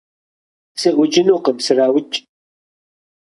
-СыӀукӀынукъым, 0.79 1.57
сраукӀ! 1.65 2.17